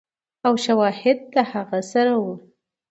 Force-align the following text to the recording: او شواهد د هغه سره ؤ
او 0.47 0.53
شواهد 0.65 1.17
د 1.33 1.35
هغه 1.51 1.79
سره 1.91 2.13
ؤ 2.29 2.33